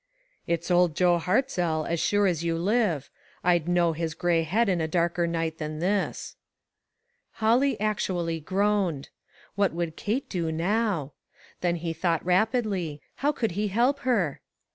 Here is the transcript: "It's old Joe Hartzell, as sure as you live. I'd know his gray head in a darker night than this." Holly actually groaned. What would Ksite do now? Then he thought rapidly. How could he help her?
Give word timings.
"It's 0.47 0.71
old 0.71 0.95
Joe 0.95 1.19
Hartzell, 1.19 1.85
as 1.87 1.99
sure 1.99 2.25
as 2.25 2.43
you 2.43 2.57
live. 2.57 3.11
I'd 3.43 3.67
know 3.67 3.93
his 3.93 4.15
gray 4.15 4.41
head 4.41 4.67
in 4.67 4.81
a 4.81 4.87
darker 4.87 5.27
night 5.27 5.59
than 5.59 5.77
this." 5.77 6.37
Holly 7.33 7.79
actually 7.79 8.39
groaned. 8.39 9.09
What 9.53 9.73
would 9.73 9.95
Ksite 9.95 10.27
do 10.27 10.51
now? 10.51 11.13
Then 11.59 11.75
he 11.75 11.93
thought 11.93 12.25
rapidly. 12.25 12.99
How 13.17 13.31
could 13.31 13.51
he 13.51 13.67
help 13.67 13.99
her? 13.99 14.41